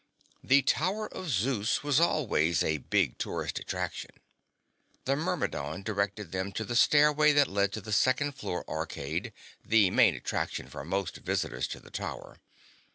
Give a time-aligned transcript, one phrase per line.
[0.43, 4.09] The Tower of Zeus was always a big tourist attraction.
[5.05, 9.31] The Myrmidon directed them to the stairway that led to the second floor Arcade,
[9.63, 12.39] the main attraction for most visitors to the Tower.